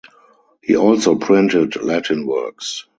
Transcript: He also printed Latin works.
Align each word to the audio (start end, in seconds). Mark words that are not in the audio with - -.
He 0.63 0.75
also 0.75 1.13
printed 1.15 1.75
Latin 1.75 2.25
works. 2.25 2.87